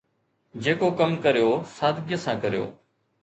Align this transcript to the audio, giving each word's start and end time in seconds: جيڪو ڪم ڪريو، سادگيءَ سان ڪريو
جيڪو 0.63 0.87
ڪم 1.01 1.11
ڪريو، 1.25 1.49
سادگيءَ 1.77 2.21
سان 2.23 2.35
ڪريو 2.47 2.65